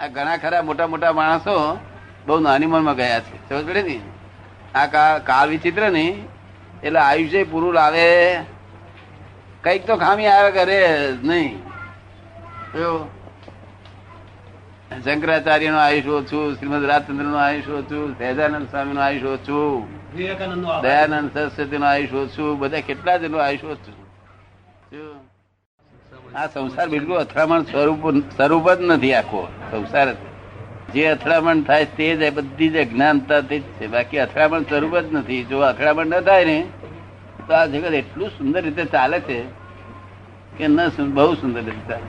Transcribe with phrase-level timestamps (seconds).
[0.00, 1.78] આ ઘણા ખરા મોટા મોટા માણસો
[2.26, 3.48] બહુ નાની મનમાં ગયા છે.
[3.48, 4.00] સમજ પડે ને?
[4.74, 4.86] આ
[5.18, 6.22] કાળ વિચિત્ર ને?
[6.82, 8.36] એટલે આયુષ્ય પૂરું લાવે.
[9.64, 11.58] કંઈક તો ખામી આવે કરે જ નહીં?
[15.04, 19.88] શંકરાચાર્યનું આયુષ્ય ઓછું શ્રીમદ રાજચંદ્રનું આયુષ્ય ઓછું સહેજાનંદ સ્વામી નું આયુષ્ય ઓછું
[20.82, 23.94] દયાનંદ સરસ્વતી નું આયુષ્ય ઓછું બધા કેટલા જણનું આયુષ્ય ઓછું.
[24.90, 25.29] શું?
[26.34, 29.48] આ સંસાર બિલકુલ અથડામણ સ્વરૂપ સ્વરૂપ જ નથી આખો.
[29.70, 31.00] સંસાર જ.
[31.04, 33.86] અથડામણ થાય તે જ આ બધી જ અજ્ઞાનતા તે જ છે.
[33.86, 35.44] બાકી અથડામણ સ્વરૂપ જ નથી.
[35.44, 36.66] જો અથડામણ ન થાય ને
[37.46, 39.42] તો આ જગત એટલું સુંદર રીતે ચાલે છે
[40.58, 42.08] કે ન બહુ સુંદર રીતે ચાલે.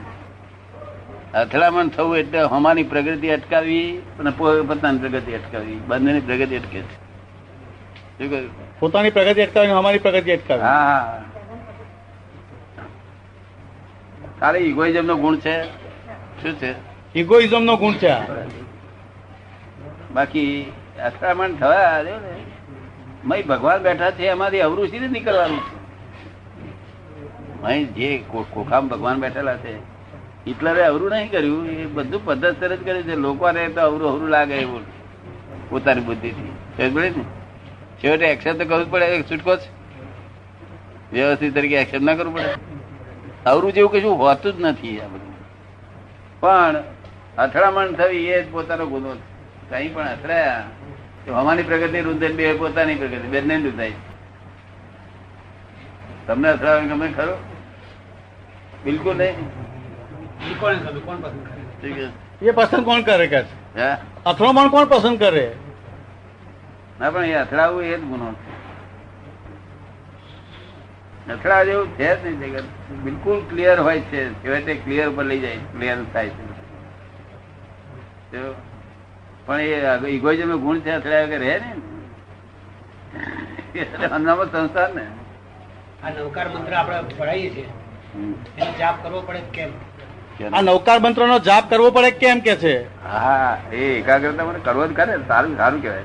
[1.38, 8.48] અથડામણ થવું એટલે હમારી પ્રગતિ અટકાવી અને પોતાની પ્રગતિ અટકાવી બંનેની પ્રગતિ અટકે છે.
[8.80, 10.60] પોતાની પ્રગતિ અટકાવી અમારી પ્રગતિ અટકાવી.
[10.60, 11.22] હા.
[14.42, 15.64] ખાલી ઇગોઇઝમ નો ગુણ છે?
[16.42, 16.70] શું છે?
[17.14, 18.14] ઇગોઇઝમ નો ગુણ છે
[20.14, 20.72] બાકી
[21.04, 22.14] અથડામણ થવા ને
[23.24, 25.76] મય ભગવાન બેઠા છે એમાંથી અવરું સીધું નીકળવાનું છે.
[27.62, 28.08] મય જે
[28.54, 29.76] કોખામ ભગવાન બેઠેલા છે
[30.46, 33.14] હિટલરે અવરું નહીં કર્યું એ બધું પદ્ધતસર જ કર્યું છે.
[33.14, 34.82] લોકોને તો અવરું અવરું લાગે એવું
[35.70, 36.52] પોતાની બુદ્ધિથી.
[36.76, 37.24] પડી ને?
[38.00, 39.70] છેવટે એક્શન તો કરવું જ પડે છૂટકો છે
[41.12, 42.71] વ્યવસ્થિત તરીકે એક્શન ના કરવું પડે.
[43.46, 45.32] અવરું જેવું કશું હોતું જ નથી આ બધું.
[46.40, 46.76] પણ
[47.38, 49.14] અથડામણ થવી એ જ પોતાનો ગુનો
[49.70, 50.62] કઈ પણ અથડાયા
[51.26, 53.92] તો અમારી પ્રગતિ રૂંધે બે પોતાની પ્રગતિ બંને રૂંધાય
[56.26, 57.36] તમને અથડાવે ગમે ખરો?
[58.84, 59.50] બિલકુલ નહીં?
[60.60, 61.62] કોણ કોણ પસંદ કરે?
[61.82, 62.46] ઠીક છે.
[62.46, 63.40] એ પસંદ કોણ કરે કે
[63.76, 63.96] હે.
[64.26, 65.54] અથડામણ કોણ પસંદ કરે?
[67.00, 68.51] ના પણ એ અથડાવવું એ જ ગુનો છે.
[71.30, 72.64] અથડાવા જેવું છે જ નહીં જગત.
[72.90, 74.42] બિલકુલ ક્લિયર હોય છે.
[74.66, 76.52] તે ક્લિયર પર લઈ જાય ક્લિયર થાય છે.
[79.46, 81.60] પણ એ ઇગોઇઝમ ગુણ છે અથડાય વગર રહે
[83.74, 85.06] ને અનામત સંસ્થાન ને.
[86.06, 87.68] આ નવકાર મંત્ર આપણે પઢાઈએ છીએ.
[88.58, 89.68] એનો જાપ કરવો પડે કેમ?
[90.54, 93.04] આ નવકાર મંત્ર નો જાપ કરવો પડે કેમ કે છે?
[93.04, 96.02] હા એ એકાગ્રતા મને કરવો જ કરે સારું સારું કહેવાય.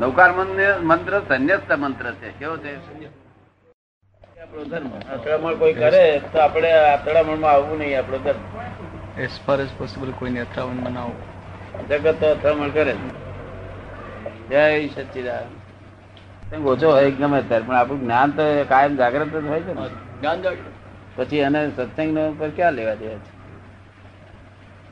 [0.00, 2.30] નૌકાર મંત્ર- મંત્ર સંન્યસ્ત મંત્ર છે.
[2.30, 3.23] કેવો છે?
[4.54, 9.20] અથડામણ કોઈ કરે તો આપણે અથડામણમાં આવવું નહીં આપણો ધર્મ.
[9.20, 10.44] એઝ ફાર એઝ પોસિબલ કોઈને
[11.88, 12.94] જગત તો અથડામણ કરે
[14.50, 16.62] જય સચિદાન.
[16.64, 17.64] ઓછો હોય ગમે ત્યારે.
[17.64, 20.56] પણ આપણું જ્ઞાન તો કાયમ જાગ્રત જ હોય છે ને.
[21.16, 23.32] પછી એને સત્સંગ પર ક્યાં લેવા દેવા છે?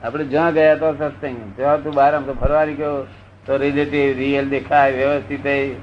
[0.03, 1.57] આપણે જ્યાં ગયા તો સત્સંગ.
[1.57, 3.07] જ્યાં તું બહાર આમ તો ફરવાની ગયો
[3.47, 5.75] તો રિલેટિવ રિયલ દેખાય વ્યવસ્થિત એ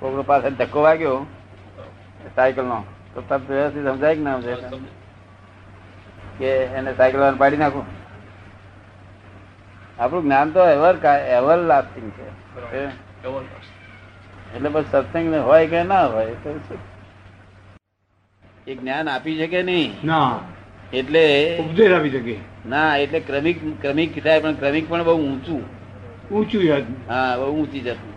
[0.00, 1.26] કોકનો પાસે ધક્કો વાગ્યો.
[2.36, 2.78] સાયકલ નો.
[3.12, 4.78] તો તરત વ્યવસ્થિત સમજાય કે ના સમજાય?
[6.38, 7.86] કે એને સાયકલ પાડી નાખું?
[9.98, 10.94] આપણું જ્ઞાન તો એવર
[11.32, 12.26] એવર લાસ્ટિંગ છે.
[14.54, 16.50] એટલે બસ સત્સંગ હોય કે ના હોય તો
[18.66, 19.92] એ જ્ઞાન આપી શકે નહીં.
[20.02, 20.32] ના.
[20.92, 21.22] એટલે
[21.60, 22.34] ઉપદેશ આપી શકે.
[22.66, 25.62] ના એટલે ક્રમિક ક્રમિક થાય પણ ક્રમિક પણ બહુ ઊંચું.
[26.30, 26.86] ઊંચું યાદ.
[27.08, 28.12] હા બહુ ઊંચી જતું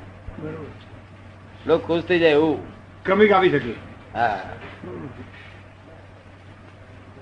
[1.65, 2.59] લોકો ખુશ થઈ જાય એવું.
[3.05, 3.73] ક્રમિક આપી શકે.
[4.13, 4.39] હા.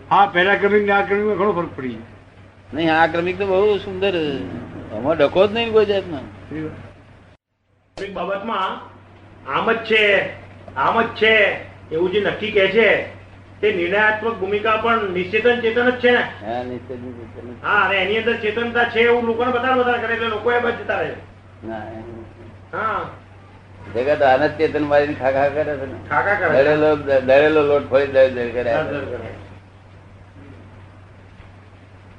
[0.10, 2.00] હા પહેલા ક્રમિક ને આ ક્રમિક ઘણો ફરક પડી
[2.74, 4.14] નહીં આ ક્રમિક તો બહુ સુંદર.
[4.92, 6.20] અમારો ડકો જ નહીં કોઈ જાતનો.
[7.98, 8.72] બાબતમાં
[9.48, 10.04] આમ જ છે
[10.78, 11.34] આમ જ છે
[11.92, 12.90] એવું જે નક્કી કે છે
[13.62, 16.24] તે નિર્ણયાત્મક ભૂમિકા પણ નિશ્ચેતન ચેતન જ છે ને?
[17.62, 20.76] હા અને એની અંદર ચેતનતા છે એવું લોકોને બધા બધા કરે એટલે લોકો એ બસ
[20.80, 21.16] જતા રહે.
[22.72, 23.04] હા.
[23.94, 25.98] જગત આનંદ ચેતન મારી ખા ખા કરે છે ને.
[26.54, 29.30] દરેલો દરેલો દળેલો દળેલો લોટ ફરી દળ દળ કરે દર દર કરે.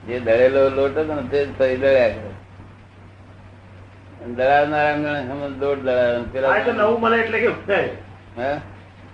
[0.07, 2.31] જે દળેલો લોટ હતો ને તે ફરી દળ્યા કરે.
[4.29, 7.49] દળાવનારા સમજ દળાવે પેલા નવું મળે એટલે કે
[8.39, 8.61] હે?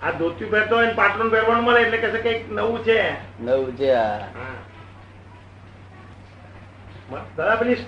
[0.03, 3.15] આ ધોતિયું પહેરતો હોય પાટલું પહેરવાનું મળે એટલે કહેશે કંઈક નવું છે.
[3.39, 4.19] નવું છે આ
[7.59, 7.85] પેલી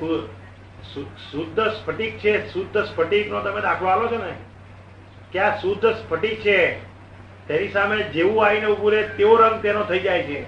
[1.31, 4.33] શુદ્ધ સ્ફટિક છે શુદ્ધ સ્ફટિક નો તમે દાખલો આલો છો ને.
[5.39, 6.59] આ શુદ્ધ સ્ફટિક છે.
[7.47, 10.39] તેની સામે જેવું આવીને ઉભું રહે તેવો રંગ તેનો થઈ જાય છે.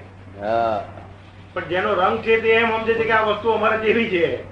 [1.53, 4.43] પણ જેનો રંગ છે તે એમ સમજે છે કે આ વસ્તુ અમારે જેવી છે.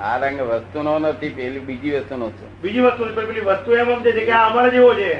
[0.00, 2.62] આ રંગ વસ્તુનો નથી પેલી બીજી વસ્તુનો છે.
[2.62, 5.12] બીજી વસ્તુ પેલી વસ્તુ એમ સમજે છે કે આ અમારે જેવો છે.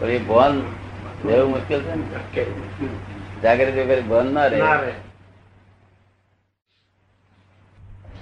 [0.00, 0.62] પણ એ ભાન
[1.24, 2.04] લેવું મુશ્કેલ છે ને?
[3.42, 4.58] જાગૃતિ વગર ભાન ના રહે.
[4.58, 4.80] ના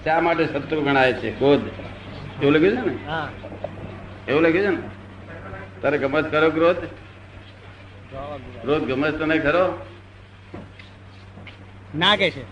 [0.04, 1.30] શા માટે શત્રુ ગણાય છે?
[1.30, 1.60] ક્રોધ
[2.42, 2.92] એવું લખ્યું છે ને?
[4.28, 5.01] એવું લખ્યું છે ને?
[5.82, 6.76] તારે ગમત ખરો ક્રોધ?
[8.62, 9.86] ક્રોધ ગમત તને ખરો?
[11.94, 12.44] ના કે છે.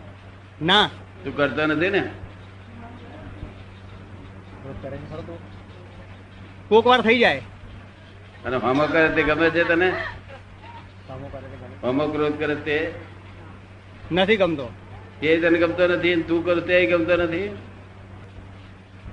[0.62, 0.90] ના.
[1.24, 2.10] તું કરતો નથી ને?
[6.68, 7.42] કોક વાર થઈ જાય.
[8.44, 9.92] અને હોમો કરે તે ગમે છે તને?
[11.82, 12.94] હોમો ક્રોધ કરે તે?
[14.12, 14.70] નથી ગમતો.
[15.22, 17.48] એ તને ગમતો નથી તું કરું તે ગમતો નથી?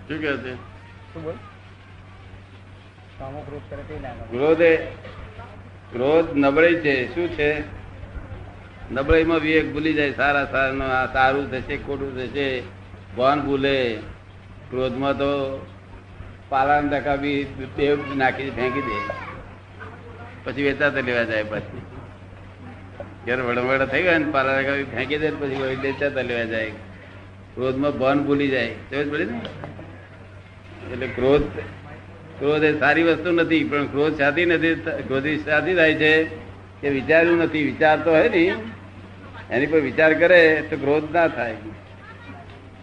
[0.07, 0.53] શું કહે છે?
[0.53, 1.56] એ
[5.91, 7.61] ક્રોધ નબળી છે, શું છે?
[8.91, 12.61] નબળીમાં વિવેક ભૂલી જાય, સારા સારા આ સારું થશે, ખોટું થશે
[13.15, 13.95] કોણ ભૂલે.
[14.69, 15.65] ક્રોધમાં તો
[16.49, 17.43] પાલાન ટકા બી
[17.77, 19.13] બે નાખી ફેંકી દે.
[20.43, 21.81] પછી વેચાતા લેવા જાય પછી.
[23.25, 26.69] જયારે વડવડ થઈ ગયા ને પાલા ટકા બી ફેંકી દે પછી વેચાતા લેવા જાય.
[27.55, 28.67] ક્રોધમાં ભાન ભૂલી જાય.
[28.67, 29.37] સમજ પડી ને?
[30.91, 31.43] એટલે ક્રોધ
[32.39, 34.75] ક્રોધ એ સારી વસ્તુ નથી, પણ ક્રોધ સાથી નથી
[35.07, 36.11] ક્રોધી સાથી થાય છે
[36.81, 38.55] કે વિચાર્યું નથી વિચાર તો હે ને,
[39.49, 41.55] એની પર વિચાર કરે તો ક્રોધ ના થાય.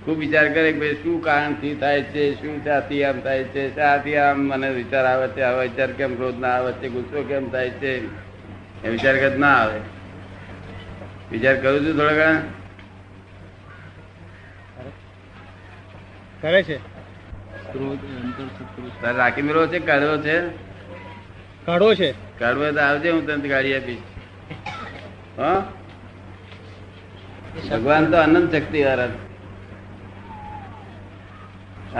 [0.05, 4.17] ખૂબ વિચાર કરે કે ભાઈ શું કારણથી થાય છે, શું શાથી આમ થાય છે શાથી
[4.17, 7.71] આમ મને વિચાર આવે છે, આવા વિચાર કેમ ક્રોધ ના આવે છે, ગુસ્સો કેમ થાય
[7.71, 7.93] છે?
[8.85, 9.81] એ વિચાર કદ ના આવે.
[11.33, 12.43] વિચાર કરું છું થોડા
[16.43, 16.94] કરે છે.
[17.75, 19.79] તારે રાખી મેળવો છે.
[19.81, 20.37] કાઢવો છે
[21.67, 22.09] કાઢવો છે.
[22.39, 24.05] કાઢવો તો આવજે હું તને ગાડી આપીશ.
[25.39, 25.59] હા?
[27.71, 29.11] ભગવાન તો અનંત શક્તિ વાળા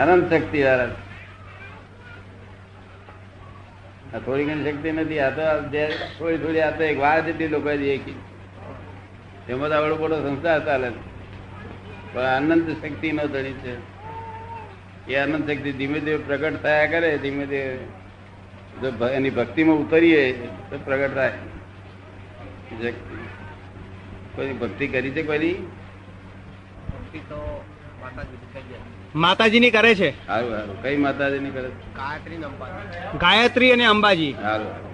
[0.03, 0.93] અનંત શક્તિ વાળા
[4.19, 5.43] થોડી ઘણી શક્તિ નથી આ તો
[6.17, 8.17] થોડી થોડી આ તો એક વાર જેટલી લોકો દેખી
[9.49, 10.89] એમાં તો આવડો મોટો સંસાર ચાલે
[12.13, 13.73] પણ અનંત શક્તિ નો ધણી છે.
[15.09, 17.77] એ અનંત શક્તિ ધીમે ધીમે પ્રગટ થયા કરે ધીમે ધીમે
[18.81, 20.23] જો એની ભક્તિમાં ઉતરીએ
[20.69, 21.33] તો પ્રગટ થાય.
[24.35, 25.55] કોઈ ભક્તિ કરી છે કોઈની
[29.15, 30.09] માતાજીની કરે છે?
[30.27, 31.97] સારું સારું કઈ માતાજીની કરે છે?
[33.17, 34.33] ગાયત્રી અને અંબાજી.
[34.41, 34.93] સારું સારું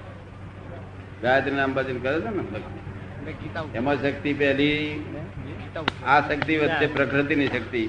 [1.21, 3.77] ગાયત્રી અને અંબાજી કરે છે ને ભક્તિ?
[3.77, 5.05] એમાં શક્તિ પહેલી
[6.05, 7.83] આ શક્તિ વચ્ચે પ્રકૃતિની શક્તિ.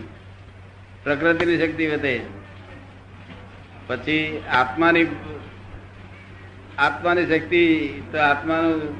[1.04, 2.20] પ્રકૃતિની શક્તિ વધે
[3.87, 5.06] પછી આત્માની
[6.78, 8.94] આત્માની શક્તિ તો આત્માનું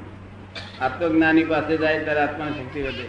[0.81, 3.09] આત્મજ્ઞાની પાસે જાય ત્યારે આત્માની શક્તિ વધે.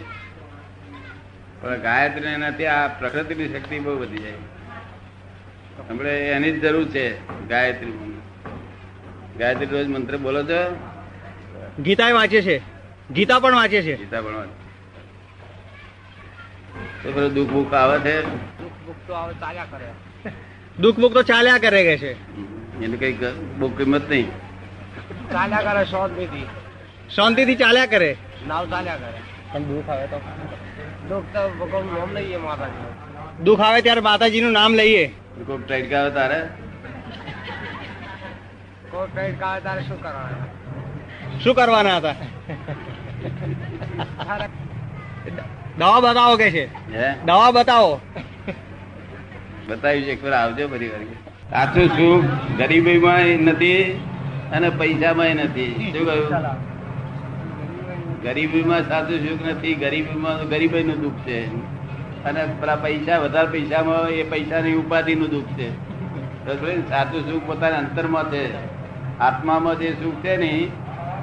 [1.60, 4.32] પણ ગાયત્રી એનાથી આ પ્રકૃતિની શક્તિ બહુ વધી જાય.
[5.78, 7.92] આપણે એની જ જરૂર છે ગાયત્રી
[9.38, 10.76] ગાયત્રી રોજ મંત્ર બોલો છો?
[11.82, 12.62] ગીતા વાંચે છે.
[13.10, 13.96] ગીતા પણ વાંચે છે.
[13.96, 14.20] ગીતા
[17.02, 18.22] તો પેલું દુઃખ બુખ આવે છે?
[20.78, 21.84] દુઃખ તો ચાલ્યા કરે.
[21.84, 22.12] કે છે?
[22.84, 23.12] એને કઈ
[23.58, 24.28] બહુ કિંમત નહીં.
[25.32, 26.46] ચાલ્યા કરે શાંતિથી.
[27.14, 28.16] શાંતિથી ચાલ્યા કરે?
[28.48, 29.20] નાવ ચાલ્યા કરે.
[29.52, 30.20] પણ દુઃખ આવે તો?
[31.08, 35.06] દુઃખ તો ભગવાન નામ લઈએ માતાજી દુઃખ આવે ત્યારે માતાજીનું નામ લઈએ.
[35.46, 36.40] કોઈ ટાઈટ આવે તારે?
[38.90, 40.46] કોઈ ટાઈટ કાવે તારે શું કરવાના?
[41.44, 42.14] શું કરવાના હતા?
[45.78, 46.64] દવા બતાવો કે છે?
[47.24, 48.00] દવા બતાવો.
[49.68, 51.04] બતાવ્યું છે એક વાર આવજો બધી વાર.
[51.50, 52.24] સાચું સુખ
[52.58, 54.00] ગરીબીમાં નથી
[54.52, 55.92] અને પૈસામાં નથી.
[55.96, 56.30] શું કહ્યું?
[58.22, 61.40] ગરીબીમાં સાચું સુખ નથી, ગરીબીમાં ગરીબાઈ નું દુઃખ છે.
[62.24, 62.44] અને
[62.82, 65.70] પૈસા, વધારે પૈસામાં એ પૈસાની ઉપાધિ નું દુઃખ છે.
[66.88, 68.44] સાચું સુખ પોતાના અંતરમાં છે.
[69.18, 70.68] આત્મામાં જે સુખ છે ને,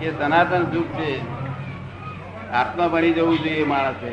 [0.02, 1.20] એ સનાતન સુખ છે.
[2.52, 4.12] આત્મા ભણી જવું જોઈએ માણસે.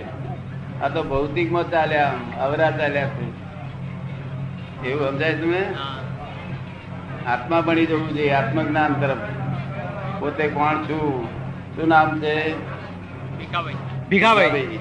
[0.84, 3.27] આ તો ભૌતિકમાં ચાલ્યા અવરા ચાલ્યા છે.
[4.84, 5.74] એવું સમજાય તમે?
[7.26, 9.18] આત્મા બની જવું જોઈએ આત્મજ્ઞાન તરફ.
[10.20, 11.24] પોતે કોણ છું?
[11.76, 12.54] શું નામ છે?
[14.08, 14.78] ભીખાભાઈ.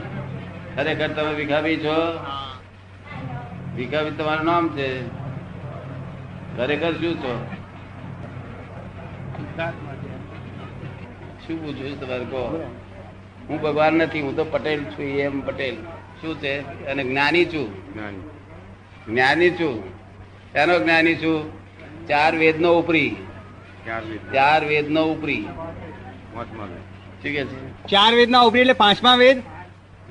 [0.75, 2.19] ખરેખર તમે ભીખાભી છો?
[3.75, 5.07] ભીખાભી તમારું નામ છે?
[6.57, 7.45] ખરેખર શું છો?
[11.47, 12.25] શું પૂછ્યું તમારે?
[12.25, 12.71] કહો.
[13.49, 15.75] હું ભગવાન નથી હું તો પટેલ છું એમ પટેલ.
[16.21, 16.85] શું છે?
[16.85, 17.93] અને જ્ઞાની છું?
[17.93, 18.36] જ્ઞાની.
[19.49, 19.83] છું.
[20.55, 21.51] એનો જ્ઞાની છું?
[22.07, 23.15] ચાર વેદનો ઉપરી.
[24.33, 25.03] ચાર વેદનો.
[25.03, 25.41] ઉપરી.
[25.41, 27.83] શું વેદ છે?
[27.83, 29.37] ચાર વેદના ઉપરી એટલે પાંચમા વેદ?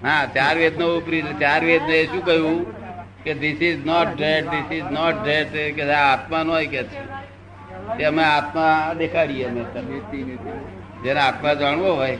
[0.02, 1.18] હા ચાર વેદનો ઉપરી.
[1.18, 2.76] એટલે ચાર વેદ ને શું કહ્યું?
[3.24, 7.04] કે this is not dead this is not dead કે આ આત્મા નો કે છે.
[7.98, 9.64] તે અમે આત્મા દેખાડીએ અમે.
[11.04, 12.16] જેને આત્મા જાણવો હોય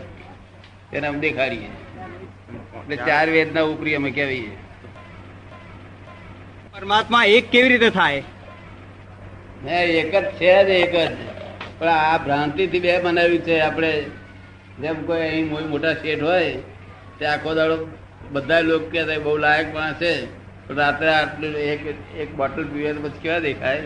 [0.90, 1.66] તેને અમે દેખાડીએ.
[1.66, 4.65] એટલે ચાર વેદના ઉપરી અમે કહેવીએ.
[6.76, 8.22] પરમાત્મા એક કેવી રીતે થાય?
[9.64, 11.16] હે એક જ છે જ એક જ.
[11.78, 13.60] પણ આ ભ્રાંતિ થી બે બનાવ્યું છે.
[13.60, 13.90] આપણે
[14.80, 16.50] જેમ કોઈ અહીં મોટા શેઠ હોય
[17.18, 17.76] તે આખો દાડો
[18.32, 20.12] બધા લોકો કે બહુ લાયક માણસ છે.
[20.66, 21.80] પણ રાત્રે આટલું એક
[22.16, 23.82] એક બોટલ પીવે પછી કેવા દેખાય?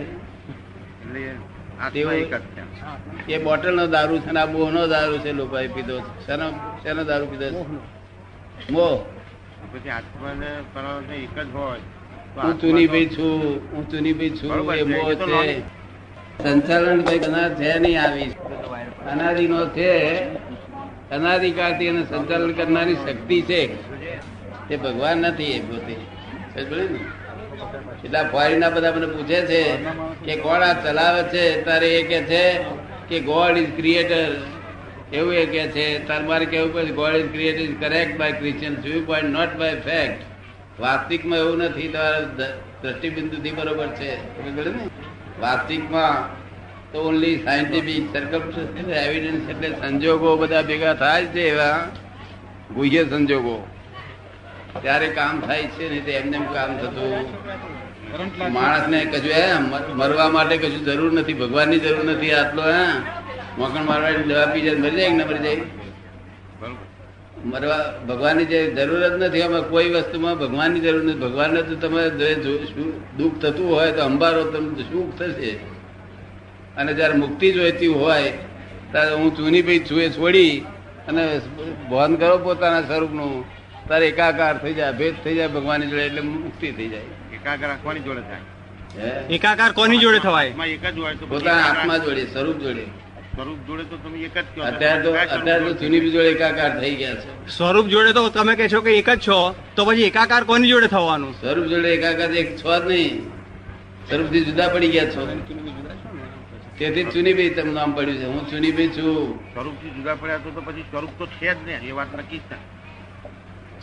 [3.29, 6.11] એ બોટલ નો દારૂ છે ને આ મોહ નો દારૂ છે લોકો પીધો છે.
[6.27, 6.47] શેનો
[6.83, 7.63] શેનો દારૂ પીધો છે?
[8.69, 8.97] મોહ.
[9.73, 10.49] પછી આત્માને
[11.17, 11.83] એક જ હોય.
[12.37, 13.33] હું ચૂની ભાઈ છું
[13.73, 15.61] હું ચૂની ભાઈ છું એ તો છે.
[16.43, 17.19] સંચાલન ભાઈ
[17.55, 18.31] છે નહીં આવી.
[19.13, 19.91] અનાદિ નો છે.
[21.11, 23.63] અનાદિકાળથી એને સંચાલન કરનારી શક્તિ છે.
[24.75, 25.97] એ ભગવાન નથી એ પોતે.
[28.05, 29.63] એટલા ફોરીના બધા મને પૂછે છે
[30.25, 31.65] કે કોણ આ ચલાવે છે?
[31.65, 32.45] તારે એ કે છે
[33.09, 34.27] કે ગોડ ઇઝ ક્રિએટર
[35.13, 36.07] એવું એ કે છે.
[36.07, 39.75] તાર મારે કેવું પડે God is creator is correct by Christian view point not by
[39.75, 40.30] fact
[40.81, 42.21] વાસ્તવિકમાં એવું નથી, તમારા
[42.83, 44.15] દ્રષ્ટિબિંદુથી બરોબર છે.
[44.51, 44.89] ને?
[45.41, 46.41] વાસ્તવિકમાં
[46.93, 51.89] તો ઓનલી સાયન્ટિફિક સર્કમ એવિડન્સ એટલે સંજોગો બધા ભેગા થાય છે એવા
[52.75, 53.67] ગુહ્ય સંજોગો.
[54.83, 57.13] ત્યારે કામ થાય છે, નહીં તો એમને એમ કામ થતું.
[58.53, 59.59] માણસને કશું, હે
[59.95, 62.99] મરવા માટે કશું જરૂર નથી, ભગવાનની જરૂર નથી, આટલો, હે.
[63.59, 65.57] મોકણ મારવાની દવા પી જાય મરી જાય ને મરી જાય.
[67.37, 71.21] મરવા ભગવાનની જે જરૂર જ નથી આમાં કોઈ વસ્તુમાં ભગવાનની જરૂર નથી.
[71.21, 72.03] ભગવાનને તો તમે
[73.19, 75.53] દુઃખ થતું હોય તો અંબારો તમને સુખ થશે.
[76.77, 78.29] અને જ્યારે મુક્તિ જોઈતી હોય
[78.93, 80.53] ત્યારે હું ચૂની ભાઈ છું એ છોડી
[81.09, 81.25] અને
[81.91, 83.45] ભાન કરો પોતાના સ્વરૂપનું.
[83.89, 87.07] તારે એકાકાર થઈ જાય ભેદ થઈ જાય ભગવાનની જોડે એટલે મુક્તિ થઈ જાય.
[87.37, 88.45] એકાકાર રાખવાની જોડે થાય?
[89.37, 90.51] એકાકાર કોની જોડે થવાય?
[90.51, 92.85] આત્મા એક જ હોય પોતાના આત્મા જોડે સ્વરૂપ જોડે.
[93.35, 95.81] સ્વરૂપ જોડે તો તમે એક જ કહો અત્યારે તો અત્યારે તો જોડે?
[95.81, 97.31] ચૂની જોડે એકાકાર થઈ ગયા છે.
[97.57, 99.39] સ્વરૂપ જોડે તો તમે કહે છો કે એક જ છો
[99.77, 101.35] તો પછી એકાકાર કોની જોડે થવાનું?
[101.43, 103.15] સ્વરૂપ જોડે એકાકાર એક છો જ નહીં.
[104.09, 105.23] સ્વરૂપથી જુદા પડી ગયા છો.
[106.79, 108.27] તેથી ચુનીભાઈ તમને નામ પડ્યું છે.
[108.35, 109.39] હું ચુનીભાઈ છું.
[109.55, 112.43] સ્વરૂપથી જુદા પડ્યા તો તો પછી સ્વરૂપ તો છે જ ને એ વાત નક્કી જ
[112.51, 112.65] થાય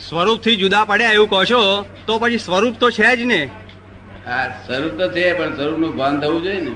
[0.07, 1.61] સ્વરૂપથી જુદા પડ્યા એવું કહો છો
[2.07, 3.41] તો પછી સ્વરૂપ તો છે જ ને.
[4.27, 6.73] હા સ્વરૂપ તો છે પણ સ્વરૂપનું ભાન થવું જોઈએ ને.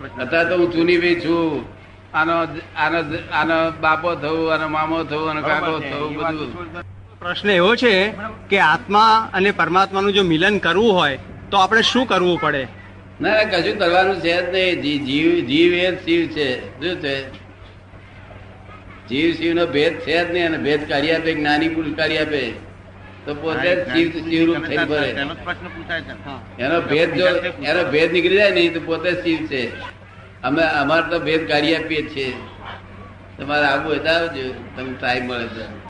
[0.00, 1.64] આ તો હું ચૂની ભાઈ અત્યારે છું.
[2.14, 2.32] આનો
[2.76, 2.98] આનો
[3.32, 6.50] આનો બાપો થવું આનો મામો થવું આનો કાકો થવું બધું.
[7.18, 8.12] પ્રશ્ન એવો છે
[8.50, 11.18] કે આત્મા અને પરમાત્માનું જો મિલન કરવું હોય
[11.50, 12.68] તો આપણે શું કરવું પડે?
[13.20, 15.04] ના ના કશું કરવાનું છે જ નહીં.
[15.04, 16.48] જીવ જીવ એ શિવ છે.
[16.80, 17.24] શું છે?
[19.08, 22.71] જીવ શિવ નો ભેદ છે જ નહીં અને ભેદ કાઢી આપે જ્ઞાની પુરુષ કાઢી આપે.
[23.26, 23.84] તો પોતે
[24.28, 25.12] શિવરૂપ થઈને છે.
[25.14, 25.24] ને.
[26.58, 27.26] એનો ભેદ જો
[27.62, 29.72] એનો ભેદ નીકળી જાય નહીં તો પોતે શિવ છે.
[30.42, 32.34] અમે અમારે તો ભેદ કાઢી આપીએ છીએ.
[33.38, 34.54] તમારે આવું હોય તો આવજો.
[34.76, 35.81] તમને ટાઈમ મળે તો.